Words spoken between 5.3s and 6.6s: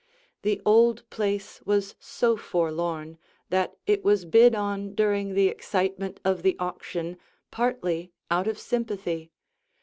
the excitement of the